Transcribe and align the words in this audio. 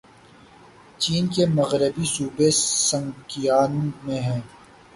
چین 0.99 1.23
کے 1.33 1.43
مغربی 1.47 2.05
صوبے 2.13 2.49
سنکیانگ 2.87 3.89
میں 4.03 4.21
ہے 4.21 4.39